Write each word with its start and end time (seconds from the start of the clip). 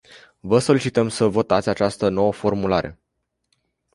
Vă 0.39 0.59
solicităm 0.59 1.09
să 1.09 1.25
votați 1.27 1.69
această 1.69 2.09
nouă 2.09 2.31
formulare. 2.31 2.99